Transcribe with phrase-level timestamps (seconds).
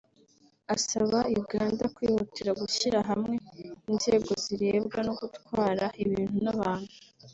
[0.75, 3.35] asaba Uganda kwihutira gushyira hamwe
[3.91, 6.91] inzego zirebwa no gutwara ibintu n’abantu